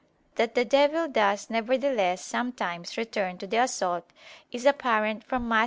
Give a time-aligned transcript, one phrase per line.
[0.33, 4.09] That the devil does nevertheless sometimes return to the assault,
[4.51, 5.59] is apparent from Matt.